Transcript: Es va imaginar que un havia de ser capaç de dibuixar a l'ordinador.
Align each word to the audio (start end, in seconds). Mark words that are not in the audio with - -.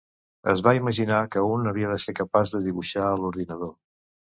Es 0.53 0.63
va 0.67 0.73
imaginar 0.77 1.19
que 1.37 1.45
un 1.57 1.73
havia 1.75 1.95
de 1.95 2.01
ser 2.07 2.19
capaç 2.23 2.59
de 2.59 2.67
dibuixar 2.67 3.09
a 3.09 3.17
l'ordinador. 3.23 3.77